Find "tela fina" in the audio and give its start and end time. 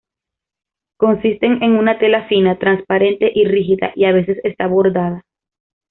1.99-2.57